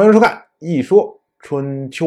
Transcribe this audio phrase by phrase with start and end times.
[0.00, 0.34] 欢迎收看
[0.66, 2.06] 《一说春秋》。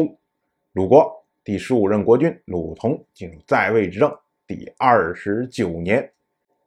[0.72, 4.12] 鲁国第十五任国君鲁同进入在位执政
[4.48, 6.12] 第二十九年，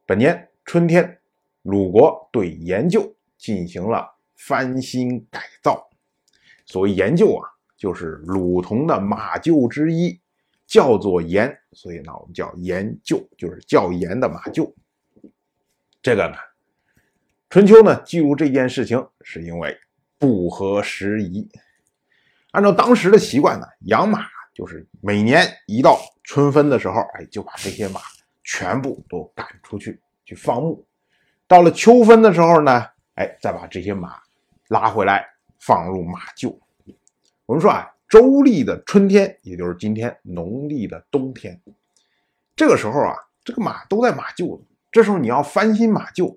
[0.05, 1.19] 本年春天，
[1.63, 5.89] 鲁国对研究进行了翻新改造。
[6.65, 7.43] 所谓研究啊，
[7.75, 10.17] 就是鲁同的马厩之一，
[10.65, 14.73] 叫做盐，所以呢，我们叫研究，就是叫盐的马厩。
[16.01, 16.37] 这个呢，
[17.49, 19.77] 春秋呢记录这件事情，是因为。
[20.17, 21.49] 不合时宜。
[22.51, 28.01] 按照当时的习惯呢，养马就是每年一到春分的时候，哎，就把这些马
[28.43, 30.83] 全部都赶出去去放牧。
[31.47, 34.19] 到了秋分的时候呢，哎，再把这些马
[34.69, 35.25] 拉回来
[35.59, 36.57] 放入马厩。
[37.45, 41.61] 我们说啊，周历的春天，也就是今天农历的冬天，
[42.55, 44.59] 这个时候啊，这个马都在马厩
[44.91, 46.35] 这时候你要翻新马厩，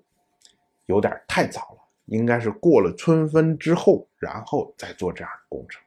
[0.85, 1.80] 有点太早了。
[2.11, 5.81] 应该是过了春分之后，然后再做这样的工程。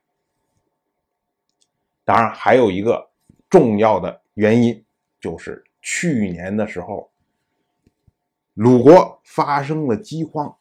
[2.02, 3.10] 当然，还有一个
[3.50, 4.82] 重要的原因，
[5.20, 7.12] 就是去年的时候，
[8.54, 10.56] 鲁国发生了饥荒，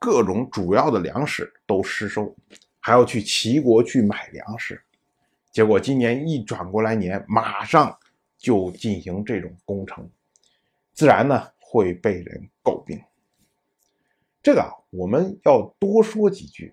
[0.00, 2.34] 各种主要的粮食都失收，
[2.80, 4.82] 还要去齐国去买粮食。
[5.52, 7.96] 结果今年一转过来年，马上
[8.36, 10.10] 就进行这种工程，
[10.92, 13.00] 自然呢会被人诟病。
[14.44, 16.70] 这个啊，我们要多说几句。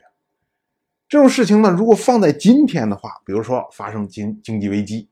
[1.08, 5.08] 这种事情呢，如果放在今天的话，比如说发生经经济危机，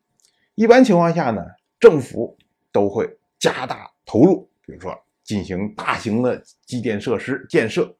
[0.56, 1.42] 一般情况下呢，
[1.80, 2.38] 政府
[2.70, 4.94] 都会加大投入，比如说
[5.24, 7.96] 进行大型的基建设施建设，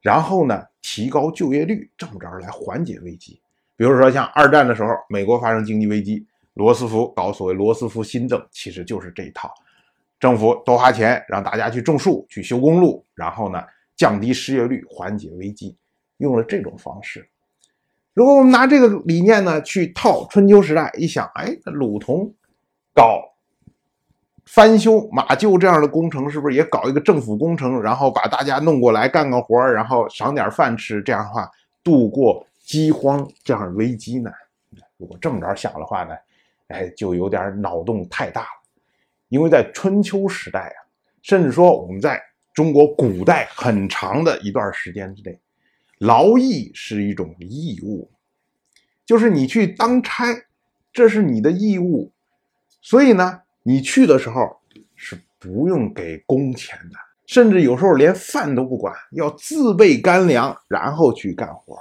[0.00, 3.40] 然后呢，提高就业率，这么着来缓解危机。
[3.76, 9.48] 比如说像二战的时候，美国发生经济危机，罗斯福搞所谓罗斯福新政，其实就是这一套，
[10.18, 13.62] 政府多花钱让大家去种树、去修公路，然后呢。
[13.96, 15.74] 降低失业率，缓解危机，
[16.18, 17.26] 用了这种方式。
[18.12, 22.32] 如果我们拿这个理念呢去套春秋时代，一想，哎，鲁同
[22.94, 23.34] 搞
[24.44, 31.50] 翻修马厩这样的工程，是不是也搞一个政府工程，然后把大家弄过来干个活然后赏点饭吃，这样的话
[31.82, 34.30] 度过饥荒这样的危机呢？
[34.98, 36.14] 如果这么着想的话呢，
[36.68, 38.48] 哎，就有点脑洞太大了。
[39.28, 40.78] 因为在春秋时代啊，
[41.22, 42.22] 甚至说我们在。
[42.56, 45.38] 中国古代很长的一段时间之内，
[45.98, 48.10] 劳役是一种义务，
[49.04, 50.24] 就是你去当差，
[50.90, 52.10] 这是你的义务，
[52.80, 54.58] 所以呢，你去的时候
[54.94, 56.96] 是不用给工钱的，
[57.26, 61.78] 甚至有时候连饭都不管，要自备干粮，然后去干活。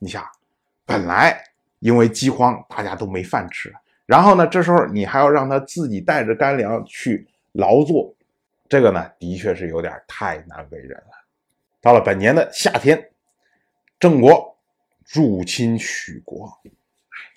[0.00, 0.24] 你想，
[0.84, 1.40] 本来
[1.78, 3.72] 因为饥荒大家都没饭吃，
[4.06, 8.12] 然后呢，这时候你还要让他自己带着干粮去劳作。
[8.68, 11.12] 这个呢，的确是有点太难为人了。
[11.80, 13.12] 到了本年的夏天，
[13.98, 14.58] 郑国
[15.12, 16.50] 入侵许国。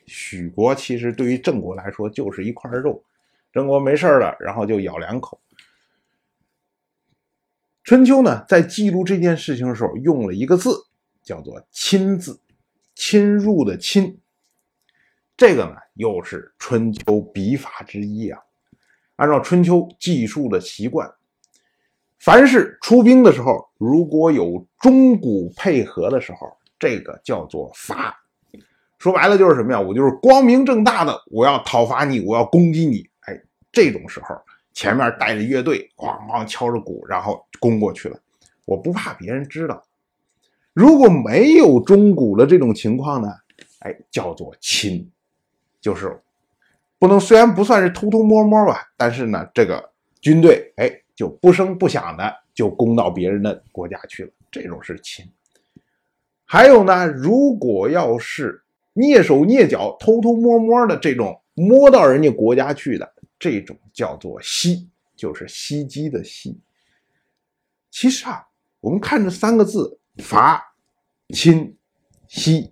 [0.08, 3.04] 许国其实对于郑国来说就是一块肉，
[3.54, 5.40] 郑国没事了，然后就咬两口。
[7.84, 10.88] 春秋呢，在记录这件事情的时候，用了一个字，
[11.22, 12.40] 叫做“侵”字，
[12.96, 14.20] 侵入的“侵”。
[15.38, 18.42] 这个呢，又是春秋笔法之一啊。
[19.18, 21.08] 按照春秋记述的习惯。
[22.20, 28.14] 凡是出兵的时候，如果有钟鼓配合的时候，这个叫做伐。
[28.98, 29.80] 说白了就是什么呀？
[29.80, 33.10] 我就是光明正大的，我要讨伐你，我要攻击你。
[33.22, 33.42] 哎，
[33.72, 34.36] 这种时候
[34.74, 38.20] 前面带着乐队，咣咣敲着鼓，然后攻过去了。
[38.66, 39.82] 我不怕别人知道。
[40.74, 43.30] 如果没有钟鼓的这种情况呢？
[43.80, 45.10] 哎，叫做侵，
[45.80, 46.22] 就是
[46.98, 51.02] 不能，虽然不算是偷偷摸摸吧，但是呢，这个军队哎。
[51.20, 55.30] 就不声不响的就攻到别人的国家去了，这种是侵。
[56.46, 58.64] 还有呢，如果要是
[58.94, 66.58] 蹑手蹑脚、偷偷摸摸的这种摸到人家国家去的，这种叫做袭，就是袭击的袭。
[67.92, 68.48] 其实啊，
[68.80, 70.74] 我们看这三个字“伐”、
[71.36, 71.76] “侵”、
[72.30, 72.72] “袭”，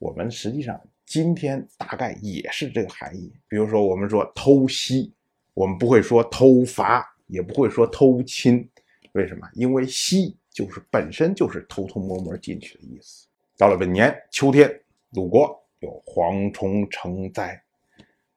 [0.00, 3.32] 我们实际上今天大概也是这个含义。
[3.46, 5.12] 比如说，我们说偷袭，
[5.54, 7.13] 我们不会说偷伐。
[7.34, 8.68] 也不会说偷亲，
[9.12, 9.48] 为什么？
[9.54, 13.26] 因为西就是本身就是偷偷摸摸进去的意思。
[13.56, 17.60] 到了本年秋天，鲁国有蝗虫成灾，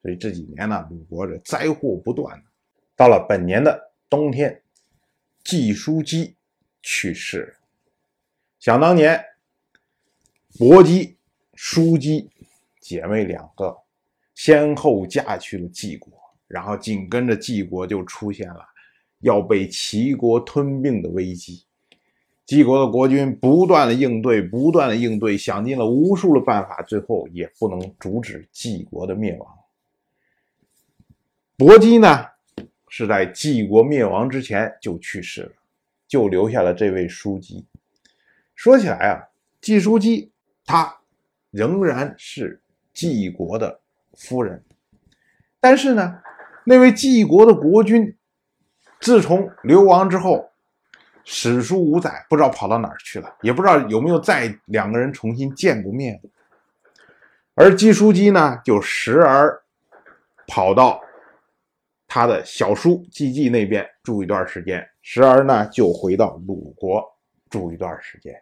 [0.02, 2.42] 所以这几年呢，鲁国这灾祸不断。
[2.96, 4.60] 到了本年的冬天，
[5.44, 6.36] 季叔姬
[6.82, 7.56] 去世。
[8.58, 9.24] 想当年，
[10.58, 11.18] 伯姬、
[11.54, 12.32] 叔姬
[12.82, 13.78] 姐妹两个
[14.34, 16.12] 先后嫁去了季国，
[16.48, 18.68] 然后紧跟着季国就出现了。
[19.20, 21.64] 要被齐国吞并的危机，
[22.46, 29.48] 晋国的国君不断的应对，不断的应对，想尽了无数的办法，最后也不能阻止晋国的灭亡。
[31.58, 32.26] 伯姬呢，
[32.88, 35.52] 是在晋国灭亡之前就去世了，
[36.08, 37.66] 就留下了这位叔姬。
[38.56, 39.24] 说起来啊，
[39.60, 40.32] 季叔姬
[40.66, 40.96] 她
[41.52, 42.62] 仍然是
[42.94, 43.80] 晋国的
[44.14, 44.64] 夫人，
[45.60, 46.20] 但是呢，
[46.66, 48.16] 那位晋国的国君
[49.00, 50.50] 自从流亡之后。
[51.30, 56.18] 史书五载，不知道跑到哪儿去了，也不知道有没有再两个人重新见过面。
[57.54, 59.62] 而季叔姬呢，就时而
[60.48, 61.02] 跑到
[62.08, 67.04] 他的小叔季季那边住一段时间，时而呢就回到鲁国
[67.50, 68.34] 住一段时间。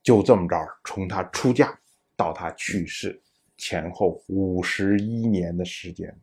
[0.00, 1.76] 就这么着，从他出嫁
[2.14, 3.20] 到他去世，
[3.56, 6.16] 前后五十一年的时间。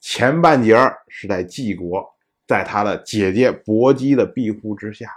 [0.00, 0.76] 前半截
[1.08, 2.14] 是在季国。
[2.46, 5.12] 在他的姐姐薄姬的庇护之下，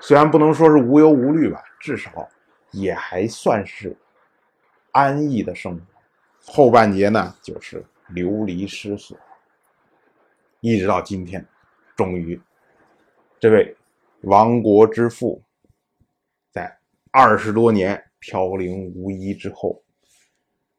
[0.00, 2.28] 虽然不能说是无忧无虑吧，至少
[2.72, 3.96] 也还算是
[4.90, 5.82] 安逸的生活。
[6.44, 9.16] 后半截呢，就是流离失所，
[10.58, 11.46] 一直到今天，
[11.94, 12.40] 终于，
[13.38, 13.76] 这位
[14.22, 15.40] 亡国之父，
[16.50, 16.76] 在
[17.12, 19.80] 二十多年飘零无依之后，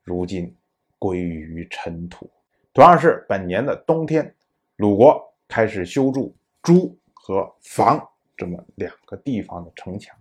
[0.03, 0.53] 如今
[0.99, 2.29] 归于尘土。
[2.73, 4.33] 同样是本年的冬天，
[4.77, 5.29] 鲁国。
[5.45, 8.03] 开始修筑朱和房
[8.35, 10.17] 这么两个地方的城墙。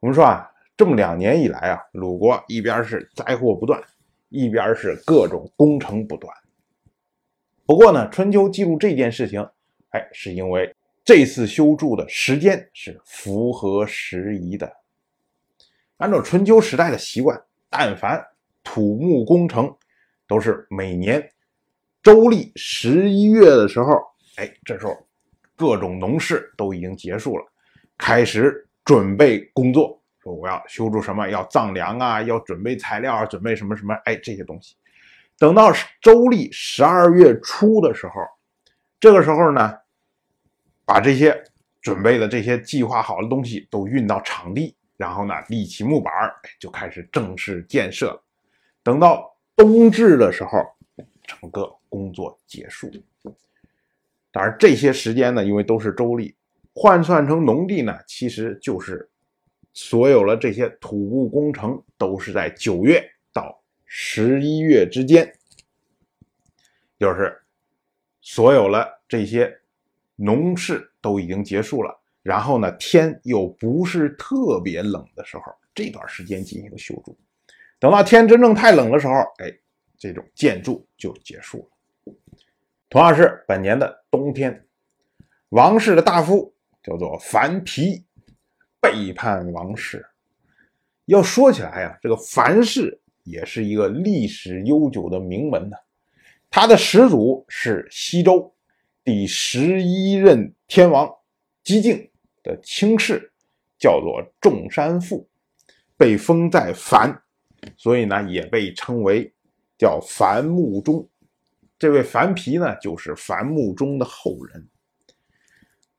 [0.00, 3.78] 我们说啊，这么两年以来啊，鲁国一边是灾祸不断，
[4.30, 6.34] 一边是各种工程不断。
[7.66, 9.46] 不过呢，春秋记录这件事情，
[9.90, 10.74] 哎，是因为
[11.04, 14.72] 这次修筑的时间是符合时宜的。
[15.98, 17.38] 按照春秋时代的习惯，
[17.68, 18.24] 但凡
[18.64, 19.76] 土木工程，
[20.26, 21.30] 都是每年
[22.08, 24.00] 周历十一月的时候。
[24.36, 24.96] 哎，这时候
[25.54, 27.44] 各种农事都已经结束了，
[27.98, 30.02] 开始准备工作。
[30.22, 34.74] 说我要修筑什么，要丈量啊，要准备材料啊，准备什么什么，哎，这些东西。
[35.36, 35.70] 等到
[36.00, 38.14] 周历十二月初的时候，
[38.98, 39.74] 这个时候呢，
[40.86, 41.38] 把这些
[41.82, 46.10] 准备的这些计划好的东西都运到场地，然后呢，立起木板
[46.58, 48.18] 就开始正式建设。
[48.82, 50.64] 等到冬至的时候，
[51.28, 52.90] 整个工作结束。
[54.32, 56.34] 当然，这些时间呢，因为都是周历，
[56.74, 59.08] 换算成农历呢，其实就是
[59.74, 65.30] 所有了这些土木工程都是在九月到十一月之间，
[66.98, 67.42] 就是
[68.20, 69.60] 所有了这些
[70.16, 77.16] 农事都已经结束了，然后呢，天又不是特别冷的时候，这段时间进行修筑，
[77.78, 79.52] 等到天真正太冷的时候，哎，
[79.98, 81.68] 这种建筑就结束
[82.06, 82.14] 了。
[82.88, 84.66] 同样是本年的冬天，
[85.50, 88.04] 王室的大夫叫做樊皮，
[88.80, 90.06] 背叛王室。
[91.06, 95.76] 要说起来呀，这个樊氏也是一个历史悠久的名门呢。
[96.50, 98.54] 他的始祖是西周
[99.04, 101.10] 第十一任天王
[101.62, 102.10] 姬靖
[102.42, 103.30] 的卿氏，
[103.78, 105.28] 叫做仲山父，
[105.96, 107.22] 被封在樊，
[107.76, 109.30] 所以呢也被称为
[109.78, 111.08] 叫樊穆中。
[111.78, 114.68] 这位樊皮呢，就是樊穆中的后人。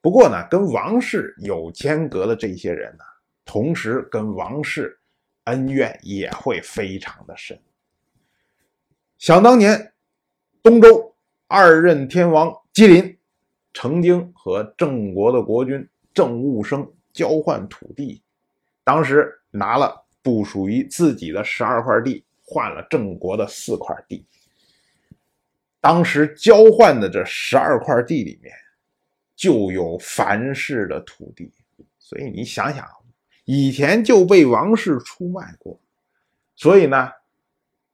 [0.02, 3.04] 不过呢，跟王室有间隔的这些人呢，
[3.46, 5.00] 同时跟王室
[5.46, 7.58] 恩怨也会非常的深。
[9.18, 9.94] 想当年，
[10.62, 11.16] 东周
[11.48, 13.18] 二任天王姬林
[13.74, 18.22] 曾经和郑国的国君郑务生交换土地，
[18.84, 24.26] 当时拿了不属于自己的十二块地，换了郑国的四块地。
[25.80, 28.52] 当时交换的这十二块地里面，
[29.36, 31.54] 就有樊氏的土地，
[32.00, 32.86] 所以你想想，
[33.46, 35.80] 以前就被王室出卖过，
[36.56, 37.10] 所以呢，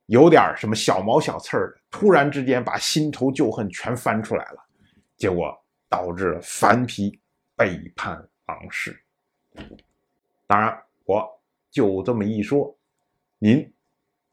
[0.05, 4.65] 有点什么小毛小刺儿，突然之间把新仇旧恨全翻出来了，
[5.17, 5.55] 结果
[5.89, 7.19] 导致樊皮
[7.55, 8.99] 背叛王室。
[10.47, 11.27] 当然，我
[11.69, 12.75] 就这么一说，
[13.37, 13.71] 您